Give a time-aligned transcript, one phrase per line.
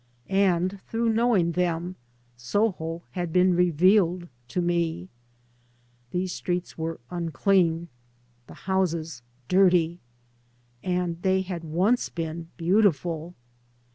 [0.29, 1.95] And through knowing them
[2.35, 5.09] Soho had been revealed to me:
[6.09, 7.87] these streets were unclean;
[8.47, 9.99] the houses dirty.
[10.83, 13.35] And they had once been beautiful.